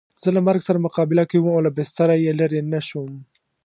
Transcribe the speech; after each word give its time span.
زه 0.21 0.29
له 0.35 0.41
مرګ 0.47 0.61
سره 0.67 0.83
مقابله 0.85 1.23
کې 1.29 1.37
وم 1.39 1.53
او 1.57 1.65
له 1.67 1.71
بستره 1.77 2.15
یې 2.25 2.31
لرې 2.39 2.61
نه 2.73 2.79
شوم. 2.87 3.11